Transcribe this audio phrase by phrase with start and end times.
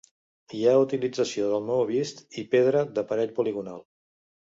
[0.59, 3.89] Hi ha utilització del maó vist i pedra d'aparell poligonal.